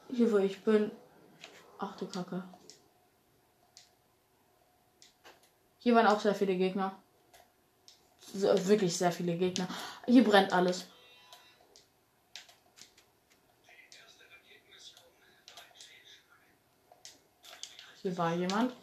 Hier, 0.10 0.31
wo 0.31 0.38
ich 0.38 0.63
bin. 0.63 0.91
Ach 1.79 1.95
du 1.97 2.05
Kacke. 2.05 2.43
Hier 5.79 5.95
waren 5.95 6.08
auch 6.08 6.19
sehr 6.19 6.36
viele 6.36 6.55
Gegner. 6.55 6.97
Wirklich 8.34 8.95
sehr 8.95 9.12
viele 9.12 9.36
Gegner. 9.38 9.67
Hier 10.05 10.23
brennt 10.23 10.53
alles. 10.53 10.86
Hier 18.01 18.17
war 18.17 18.36
jemand. 18.36 18.73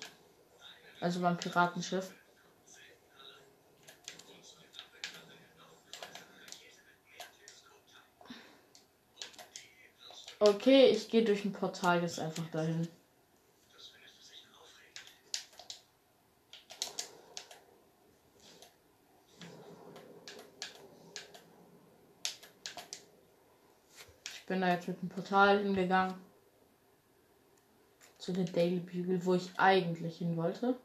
Also 1.01 1.21
beim 1.21 1.37
Piratenschiff. 1.37 2.13
Okay, 10.45 10.87
ich 10.87 11.09
gehe 11.09 11.23
durch 11.23 11.45
ein 11.45 11.53
Portal 11.53 12.03
jetzt 12.03 12.19
einfach 12.19 12.45
dahin. 12.51 12.89
Ich 24.35 24.47
bin 24.47 24.61
da 24.63 24.75
jetzt 24.75 24.89
mit 24.89 25.01
dem 25.01 25.11
Portal 25.11 25.63
hingegangen. 25.63 26.17
Zu 28.19 28.33
der 28.33 28.47
Daily 28.47 28.81
Bugle, 28.81 29.25
wo 29.25 29.35
ich 29.35 29.49
eigentlich 29.59 30.19
hin 30.19 30.37
wollte. 30.37 30.77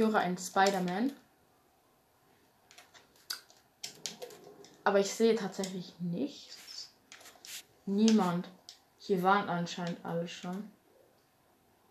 Höre 0.00 0.18
einen 0.18 0.38
Spider-Man. 0.38 1.12
Aber 4.82 4.98
ich 4.98 5.12
sehe 5.12 5.36
tatsächlich 5.36 5.94
nichts. 6.00 6.90
Niemand. 7.86 8.48
Hier 8.98 9.22
waren 9.22 9.48
anscheinend 9.48 10.04
alle 10.04 10.26
schon. 10.26 10.70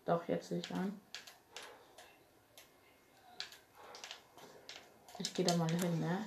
Doch, 0.04 0.26
jetzt 0.28 0.48
sehe 0.48 0.58
ich 0.58 0.70
einen. 0.72 1.00
Ich 5.18 5.32
gehe 5.34 5.44
da 5.44 5.54
mal 5.56 5.70
hin, 5.70 6.00
ne? 6.00 6.26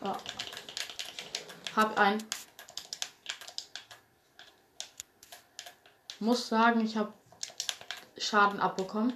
Oh. 0.00 0.14
Hab 1.74 1.98
ein. 1.98 2.22
Muss 6.20 6.37
sagen, 6.48 6.84
ich 6.84 6.96
habe 6.96 7.12
Schaden 8.16 8.60
abbekommen. 8.60 9.12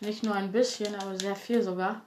Nicht 0.00 0.22
nur 0.22 0.34
ein 0.34 0.52
bisschen, 0.52 0.94
aber 0.94 1.18
sehr 1.18 1.36
viel 1.36 1.62
sogar. 1.62 2.02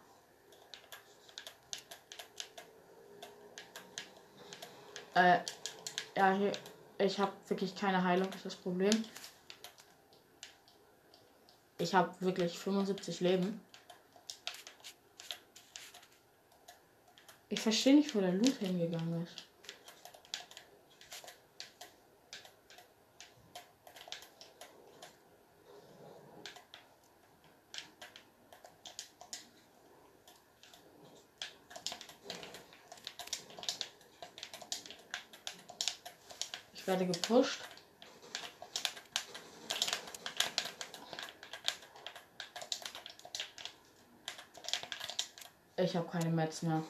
Äh, 5.16 5.40
ja, 6.16 6.32
hier, 6.34 6.52
ich 6.98 7.20
habe 7.20 7.34
wirklich 7.48 7.76
keine 7.76 8.04
Heilung, 8.04 8.32
ist 8.34 8.46
das 8.46 8.56
Problem. 8.56 9.04
Ich 11.78 11.94
habe 11.94 12.14
wirklich 12.20 12.58
75 12.58 13.20
Leben. 13.22 13.62
Ich 17.50 17.60
verstehe 17.60 17.96
nicht, 17.96 18.14
wo 18.14 18.22
der 18.22 18.34
Loot 18.34 18.58
hingegangen 18.60 19.24
ist. 19.24 19.49
Werde 36.90 37.06
gepusht. 37.06 37.60
Ich 45.78 45.96
habe 45.96 46.10
keine 46.10 46.30
Metz 46.30 46.64
mehr. 46.64 46.84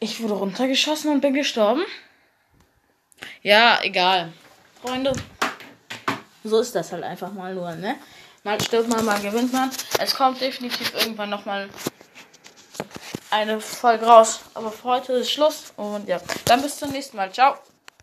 Ich 0.00 0.20
wurde 0.20 0.34
runtergeschossen 0.34 1.12
und 1.12 1.20
bin 1.20 1.34
gestorben. 1.34 1.84
Ja, 3.42 3.78
egal. 3.82 4.32
Freunde. 4.82 5.12
So 6.42 6.60
ist 6.60 6.74
das 6.74 6.92
halt 6.92 7.04
einfach 7.04 7.32
mal 7.32 7.54
nur, 7.54 7.74
ne? 7.74 7.96
Mal 8.42 8.60
stirbt 8.60 8.88
man, 8.88 9.04
mal 9.04 9.20
gewinnt 9.20 9.52
man. 9.52 9.70
Es 9.98 10.14
kommt 10.14 10.40
definitiv 10.40 10.92
irgendwann 10.94 11.30
nochmal 11.30 11.70
eine 13.34 13.60
Folge 13.60 14.06
raus. 14.06 14.40
Aber 14.54 14.70
für 14.70 14.84
heute 14.84 15.12
ist 15.14 15.30
Schluss. 15.30 15.72
Und 15.76 16.08
ja, 16.08 16.20
dann 16.44 16.62
bis 16.62 16.78
zum 16.78 16.90
nächsten 16.90 17.16
Mal. 17.16 17.32
Ciao. 17.32 17.56